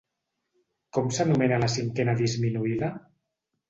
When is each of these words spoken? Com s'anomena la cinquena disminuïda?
Com 0.99 1.13
s'anomena 1.19 1.61
la 1.67 1.71
cinquena 1.77 2.19
disminuïda? 2.25 2.95